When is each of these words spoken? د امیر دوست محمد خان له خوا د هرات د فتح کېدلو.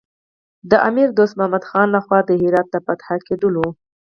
د 0.69 0.71
امیر 0.87 1.07
دوست 1.17 1.33
محمد 1.39 1.63
خان 1.69 1.87
له 1.95 1.99
خوا 2.05 2.19
د 2.25 2.31
هرات 2.41 2.67
د 2.71 2.75
فتح 2.85 3.07
کېدلو. 3.27 3.67